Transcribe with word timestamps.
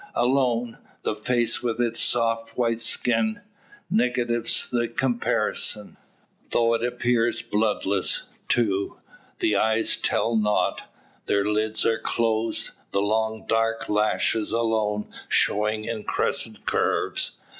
Alone, 0.15 0.79
the 1.03 1.13
face 1.13 1.61
with 1.61 1.79
its 1.79 1.99
soft 1.99 2.57
white 2.57 2.79
skin, 2.79 3.41
negatives 3.87 4.67
the 4.67 4.87
comparison: 4.87 5.95
though 6.49 6.73
it 6.73 6.83
appears 6.83 7.43
bloodless, 7.43 8.23
too. 8.49 8.97
The 9.37 9.55
eyes 9.55 9.97
tell 9.97 10.35
nought; 10.35 10.81
their 11.27 11.45
lids 11.47 11.85
are 11.85 11.99
closed, 11.99 12.71
the 12.89 13.01
long 13.03 13.45
dark 13.47 13.89
lashes 13.89 14.51
alone 14.51 15.07
showing 15.29 15.85
in 15.85 16.03
crescent 16.03 16.65
curves. 16.65 17.35